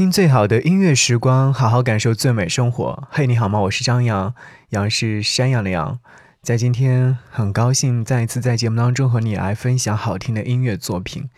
[0.00, 3.06] 听最好的音乐时光，好好感受最美生活。
[3.10, 3.60] 嘿，你好吗？
[3.60, 4.34] 我是张扬，
[4.70, 5.98] 杨是山羊的羊。
[6.42, 11.28] 在今天，很高兴再一次在节目当中和你来分享好听的音乐作品。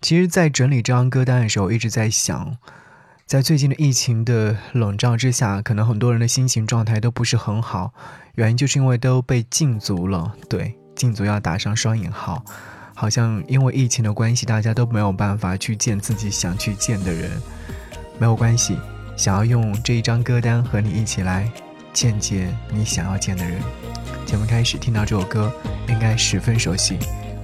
[0.00, 2.56] 其实，在整理这张歌单的时候，一直在想，
[3.26, 7.92] 在最近的疫情的笼罩之下，可能很多人的心情状态都不是很好。
[8.36, 10.32] 原因就是因为都被禁足了。
[10.48, 12.42] 对，禁足要打上双引号。
[12.94, 17.30] 好像因为疫情的关系，大家都没有办法去见自己想去见的人。
[18.22, 18.78] 没有关系，
[19.16, 21.50] 想要用这一张歌单和你一起来
[21.92, 23.60] 见见你想要见的人。
[24.24, 25.52] 节目开始，听到这首歌
[25.88, 26.96] 应该十分熟悉，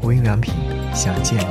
[0.02, 0.54] 无印良品
[0.95, 1.45] 《想见你》。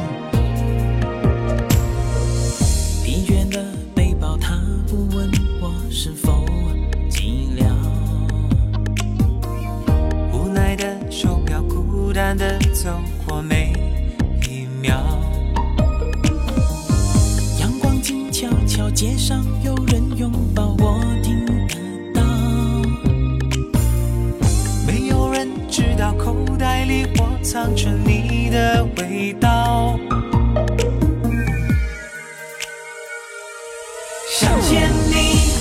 [34.47, 35.51] 想见你，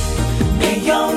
[0.60, 1.12] 没有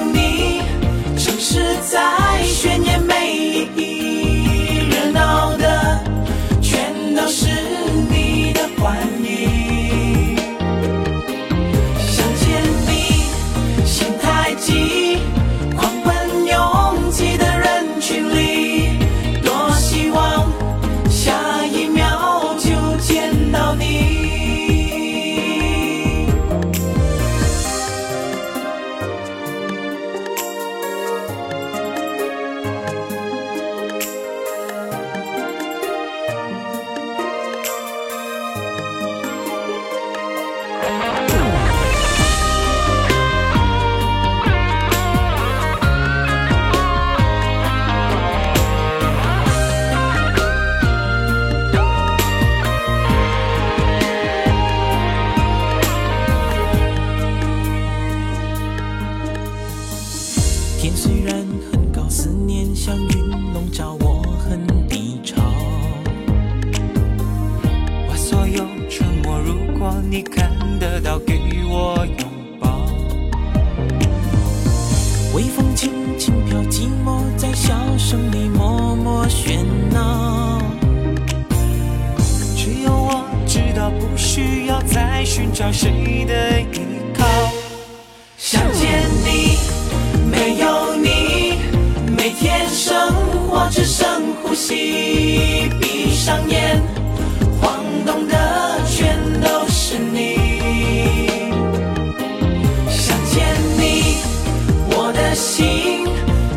[71.10, 72.86] 要给我拥抱。
[75.34, 80.62] 微风轻轻飘寂寞在笑声里默默喧闹。
[82.56, 87.26] 只有我知道不需要再寻找谁的依靠。
[88.38, 89.58] 想见你
[90.30, 91.58] 没有你
[92.16, 93.12] 每天生
[93.48, 96.80] 活只剩呼吸闭上眼
[97.60, 100.39] 晃动的全都是你。
[105.60, 106.08] 心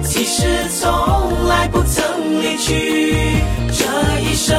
[0.04, 3.02] 其实从来不曾离去
[3.72, 3.84] 这
[4.20, 4.56] 一生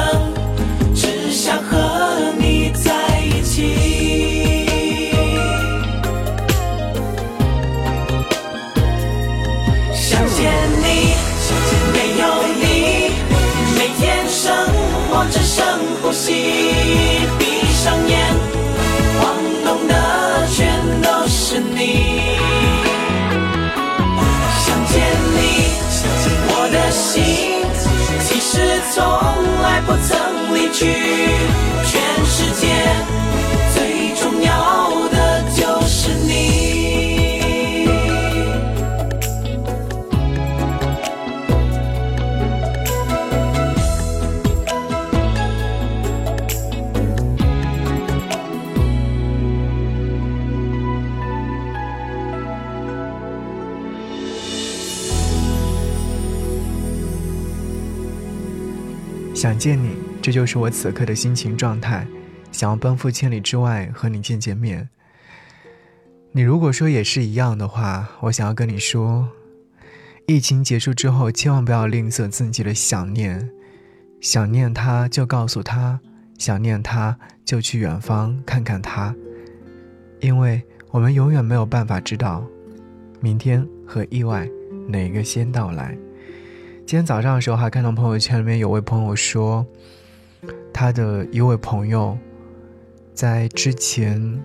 [0.94, 3.74] 只想和你在一起。
[9.94, 10.52] 想见
[10.84, 10.84] 你
[11.94, 12.24] 没有
[12.60, 12.62] 你
[13.78, 14.44] 每天生
[15.08, 15.64] 活只剩
[16.02, 16.32] 呼吸
[17.38, 17.42] 闭
[17.82, 18.13] 上眼
[27.14, 27.22] 心
[28.24, 29.04] 其实从
[29.62, 31.73] 来不曾离去。
[59.64, 62.06] 见你，这就是我此刻的心情状态。
[62.52, 64.90] 想要奔赴千里之外和你见见面。
[66.32, 69.26] 你如果说也是一样的话，我想要跟你说，
[70.26, 73.48] 疫情结束之后，千万不要吝啬自己的想念。
[74.20, 75.98] 想念他就告诉他，
[76.36, 79.14] 想念他就去远方看看他，
[80.20, 82.46] 因为我们永远没有办法知道，
[83.18, 84.46] 明天和意外
[84.86, 85.96] 哪个先到来。
[86.86, 89.66] 今天早上的时候，还看到朋友圈里面有位朋友说，
[90.70, 92.16] 他的一位朋友，
[93.14, 94.38] 在之前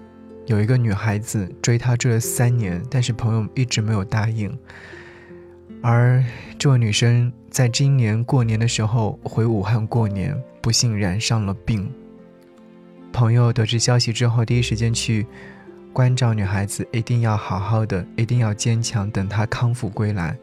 [0.46, 4.58] 有一个女孩子追他追了三年，但是朋友一直没有答应。
[5.82, 6.24] 而
[6.58, 11.92] 这位女生在今年过年的时候回武汉过年，不幸染上了病。
[13.12, 15.28] 朋友得知消息之后，第一时间去
[15.92, 20.38] 关照女孩子一定要好好的，一定要坚强，等她康复归来。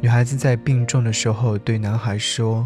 [0.00, 2.64] 女孩子在病重的时候对男孩说：“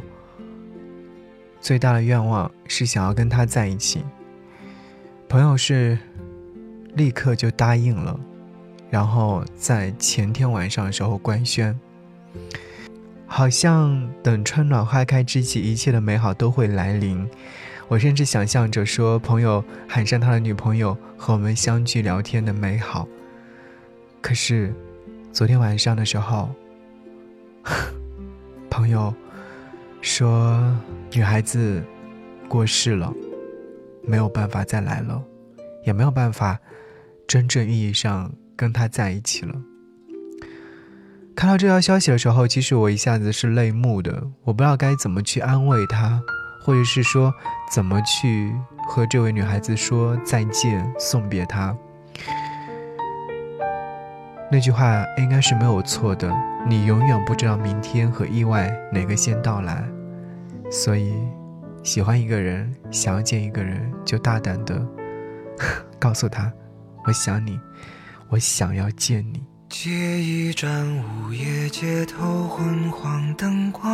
[1.63, 4.05] 最大的愿望是想要跟他在一起。”
[5.31, 5.99] 朋友是
[6.95, 8.21] 立刻就答应了，
[8.91, 11.79] 然后在前天晚上的时候官宣，
[13.27, 17.27] 好像等春暖花开之际，一切的美好都会来临。
[17.89, 23.09] 我甚至想象着说，朋友喊上他的女朋友和我们相聚聊天的美好。
[24.21, 24.75] 可是，
[25.33, 26.51] 昨天晚上的时候。
[28.71, 29.15] 朋友
[30.01, 30.61] 说，
[31.13, 31.83] 女孩子
[32.49, 33.13] 过世了，
[34.03, 35.23] 没有办法再来了，
[35.85, 36.59] 也没有办法
[37.27, 39.55] 真正意义上跟他在一起了。
[41.35, 46.21] 看到这条消息的时候，其实我一下子是泪目的，我不知道该怎么去安慰她，
[46.61, 47.33] 或者是说
[47.73, 48.55] 怎么去
[48.87, 51.77] 和这位女孩子说再见，送别她。
[54.53, 56.31] 那句话应该是没有错的。
[56.69, 59.83] 你永远不知道明天和意外哪个先到来，
[60.71, 61.15] 所以，
[61.83, 64.87] 喜欢一个人，想要见一个人，就大胆的
[65.99, 66.53] 告诉他
[67.07, 67.59] ：“我想你，
[68.29, 73.91] 我想要见你。”借一盏午夜街头昏黄灯光，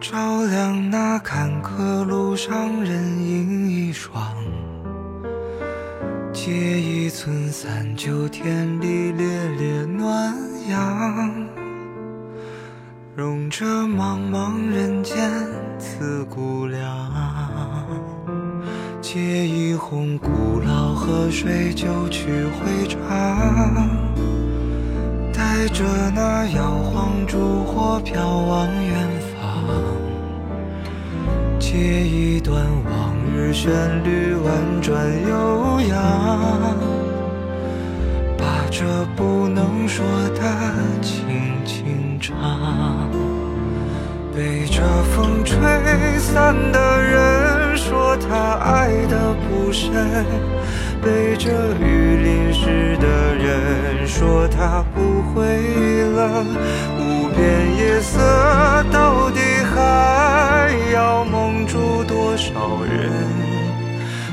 [0.00, 4.34] 照亮那坎坷路上人影一双。
[6.42, 9.26] 借一寸三九天里烈
[9.58, 10.34] 烈暖
[10.70, 11.46] 阳，
[13.14, 15.30] 融这茫茫人间
[15.78, 16.80] 刺骨凉。
[19.02, 22.98] 借一泓古老河水久去回肠，
[25.34, 25.84] 带着
[26.14, 29.68] 那摇晃烛火飘往远方。
[31.58, 33.14] 借一段往
[33.52, 33.70] 旋
[34.04, 34.94] 律婉转
[35.28, 35.96] 悠扬，
[38.38, 38.84] 把这
[39.16, 40.04] 不能说
[40.34, 40.40] 的
[41.02, 41.18] 轻
[41.64, 43.10] 轻唱。
[44.34, 44.80] 被这
[45.14, 45.58] 风吹
[46.18, 50.24] 散的人说他爱的不深，
[51.02, 51.50] 被这
[51.80, 55.40] 雨淋湿的人说他不会
[56.14, 56.46] 冷。
[56.98, 58.18] 无边夜色
[58.90, 59.40] 到底
[59.74, 60.29] 还
[60.92, 63.10] 要蒙住多少人？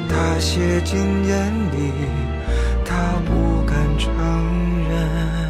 [0.10, 1.92] 他写进眼里，
[2.86, 4.12] 他不敢承
[4.90, 5.47] 认。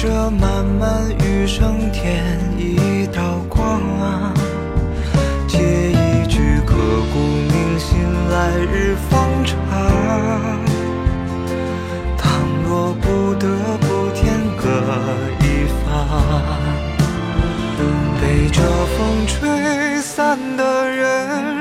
[0.00, 2.22] 这漫漫余生添
[2.56, 4.32] 一道光啊。
[5.48, 5.58] 借
[5.90, 6.76] 一句刻
[7.12, 7.98] 骨铭心，
[8.30, 9.58] 来日方长。
[12.16, 12.30] 倘
[12.62, 13.48] 若不得
[13.80, 14.68] 不天各
[15.40, 15.90] 一方，
[18.20, 18.62] 被这
[18.94, 20.77] 风吹散的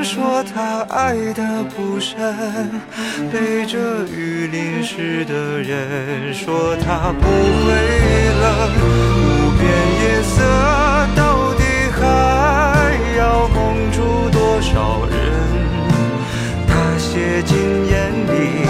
[0.07, 2.15] 说他爱的不深。
[3.29, 7.67] 被这雨淋湿的人说他不会
[8.41, 8.47] 冷，
[8.79, 9.67] 无边
[9.99, 10.35] 夜色
[11.13, 11.61] 到底
[11.99, 11.99] 还
[13.17, 15.13] 要蒙住多少人？
[16.65, 17.57] 他写进
[17.91, 18.65] 眼里，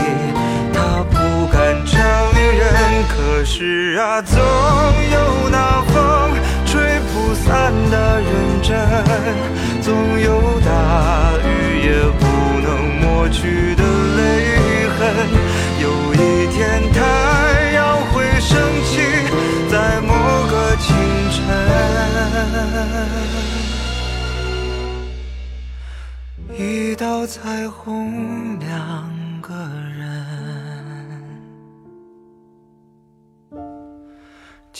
[0.74, 1.16] 他不
[1.54, 2.02] 敢承
[2.58, 2.66] 认。
[3.16, 5.82] 可是啊，总有那
[6.78, 8.30] 吹不散的认
[8.62, 8.70] 真，
[9.82, 11.48] 总有大雨
[11.82, 12.24] 也不
[12.62, 12.70] 能
[13.02, 13.82] 抹去的
[14.16, 14.20] 泪
[14.90, 15.00] 痕。
[15.82, 16.16] 有一
[16.54, 17.00] 天，太
[17.72, 18.56] 阳会升
[18.86, 19.02] 起，
[19.72, 20.14] 在某
[20.52, 20.86] 个清
[21.32, 21.36] 晨，
[26.56, 29.17] 一道彩虹，两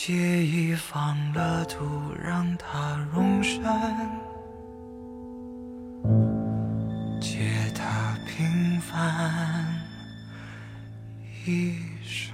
[0.00, 1.84] 借一方乐土，
[2.22, 3.60] 让它容身。
[7.20, 7.40] 借
[7.74, 9.66] 它平凡。
[11.44, 11.74] 一
[12.04, 12.32] 生。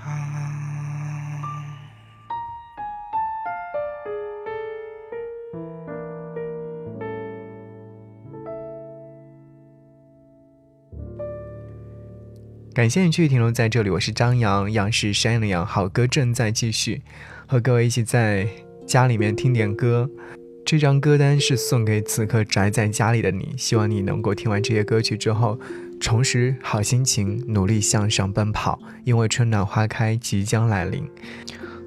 [12.74, 17.02] 感谢你继续停留在这里，我是张扬，杨是山羊的羊，好歌正在继续，
[17.46, 18.48] 和各位一起在
[18.86, 20.08] 家里面听点歌。
[20.64, 25.58] 这张歌单是送给此刻宅在家里的你，希望你能够听完这些歌曲之后。
[26.00, 31.08] 重拾好心情，努力向上奔跑，因为春暖花开即将来临。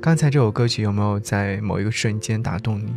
[0.02, 2.96] 刚才这首歌曲有没有在某一个瞬间打动你？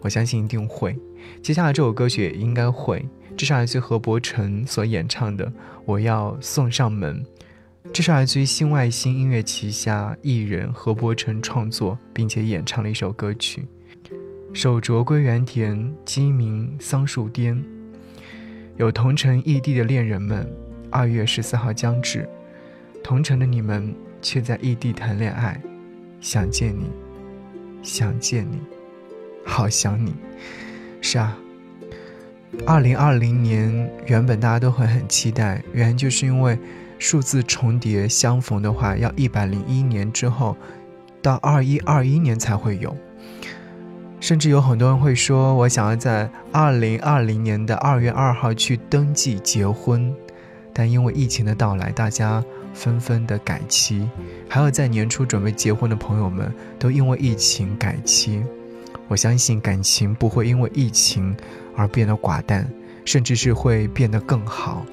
[0.00, 0.96] 我相信一定会。
[1.42, 3.04] 接下来这首歌曲也应该会。
[3.36, 5.46] 这是来自何伯承所演唱的
[5.86, 7.16] 《我要送上门》，
[7.92, 13.66] 这是来自于新外星音乐旗下艺人何伯承创作并且演唱的一首歌曲。
[14.52, 17.60] 手镯归园田，鸡鸣桑树颠。
[18.76, 20.46] 有同城异地的恋人们，
[20.90, 22.28] 二月十四号将至，
[23.02, 25.60] 同城的你们却在异地谈恋爱。
[26.20, 26.90] 想见你，
[27.82, 28.58] 想见你，
[29.44, 30.14] 好想你。
[31.00, 31.36] 是啊。
[32.66, 36.58] 二零二零年原本大家都会很期待，原因就是因为
[37.00, 40.56] 数字重叠相逢的话，要一百零一年之后，
[41.20, 42.96] 到二一二一年才会有。
[44.20, 50.14] 甚至有很多人会说，我想要在二零二零年的二月二号去登记结婚，
[50.72, 54.08] 但因为疫情的到来，大家纷纷的改期。
[54.48, 58.44] 还有在年初准备结婚的朋友们，都因为疫情改期。
[59.08, 61.34] 我相信感情不会因为疫情。
[61.76, 62.68] 而变得寡淡，
[63.06, 64.84] 甚至是会变得更好。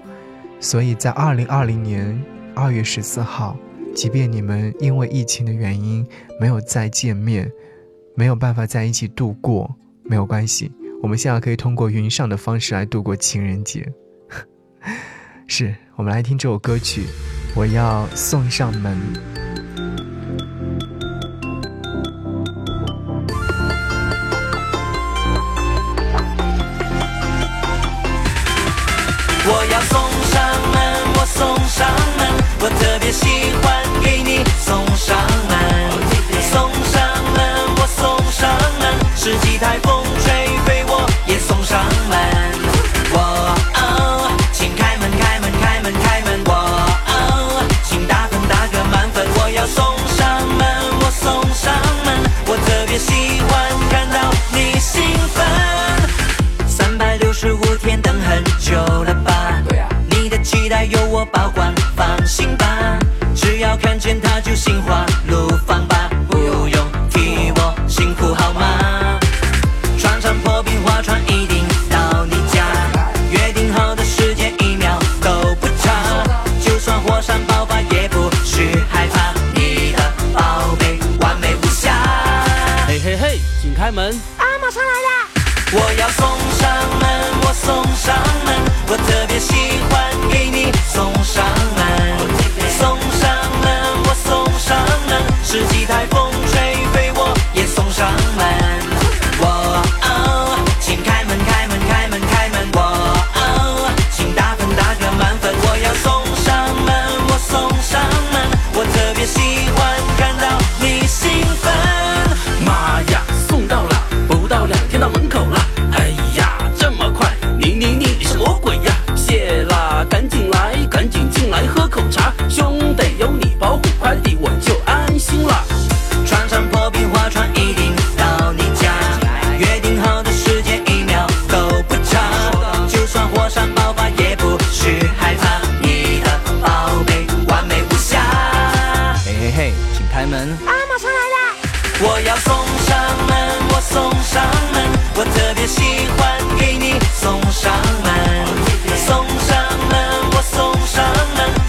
[0.59, 2.19] 所以在二零二零年
[2.55, 3.55] 二月十四号，
[3.95, 6.05] 即便你们因为疫情的原因
[6.39, 7.51] 没有再见面，
[8.15, 9.73] 没有办法在一起度过，
[10.03, 10.71] 没有关系，
[11.01, 13.87] 我们现在可以通过云上的方式来度过情人节。
[15.47, 17.03] 是我们来听这首歌曲，
[17.55, 19.36] 我要送上门。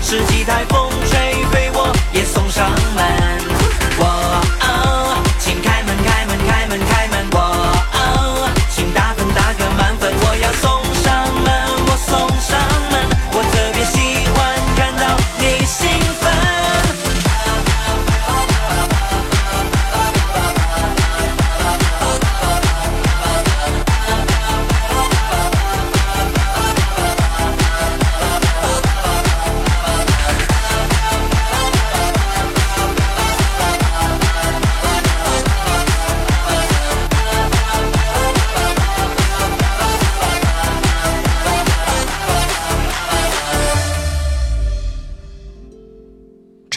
[0.09, 0.38] 世界。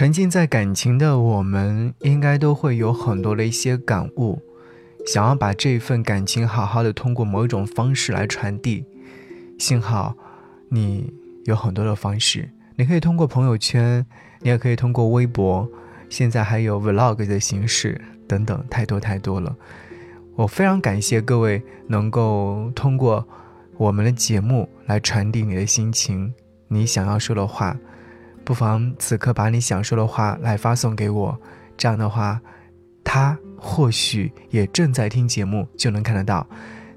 [0.02, 4.42] 沉浸在感情的我们，应该都会有很多的一些感悟，
[5.06, 8.84] 想要把这份感情好好的通过某一种方式来传递。
[9.60, 10.16] 幸好，
[10.70, 11.14] 你
[11.46, 14.04] 有很多的方式，你可以通过朋友圈，
[14.40, 15.70] 你也可以通过微博，
[16.10, 19.56] 现在还有 vlog 的形式等等，太多太多了。
[20.36, 23.24] 我非常感谢各位能够通过
[23.78, 26.34] 我们的节目来传递你的心情。
[26.70, 27.78] 你想要说的话，
[28.44, 31.40] 不妨此刻把你想说的话来发送给我。
[31.78, 32.40] 这样的话，
[33.04, 36.48] 他或许也正在听节目，就能看得到。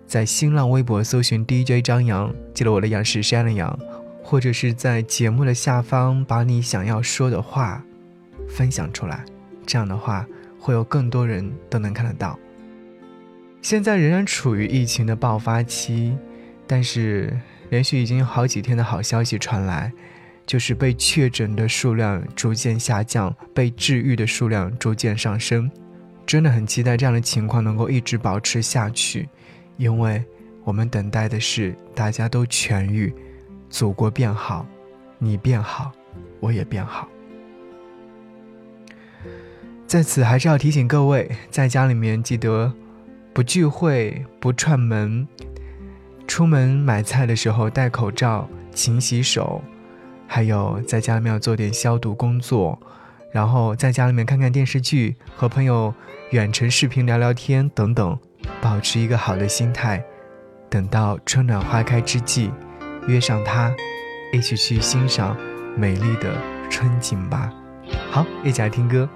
[0.07, 3.79] 在新浪微博搜寻 DJ 张扬，记得我的杨是山的杨，
[4.23, 7.83] 或者是在节目的下方把你想要说的话
[8.49, 9.25] 分享出来。
[9.67, 10.27] 这样的话，
[10.59, 12.39] 会有更多人都能看得到。
[13.63, 16.15] 现在仍然处于疫情的爆发期，
[16.67, 17.35] 但是
[17.71, 19.91] 连续已经有好几天的好消息传来，
[20.47, 25.71] 就是被确诊的数量逐渐下降，被治愈的数量逐渐上升。
[26.27, 29.29] 真的很期待这样的情况能够一直保持下去，
[29.77, 30.25] 因为
[30.65, 33.15] 我们等待的是大家都痊愈，
[33.69, 34.67] 祖国变好，
[35.19, 35.93] 你变好，
[36.41, 37.09] 我也变好。
[39.87, 42.73] 在此还是要提醒各位，在家里面记得。
[43.35, 45.27] 不聚会，不串门，
[46.29, 49.61] 出门买菜的时候戴口罩，勤洗手，
[50.35, 52.77] 还有在家里面要做点消毒工作，
[53.31, 55.95] 然后在家里面看看电视剧，和朋友
[56.31, 58.19] 远程视频聊聊天等等，
[58.61, 60.05] 保持一个好的心态，
[60.69, 62.51] 等到春暖花开之际，
[63.07, 63.73] 约上他，
[64.33, 65.37] 一起去欣赏
[65.77, 66.35] 美丽的
[66.69, 67.53] 春景吧。
[68.11, 69.09] 好，一起来听歌。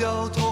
[0.00, 0.49] 掉头。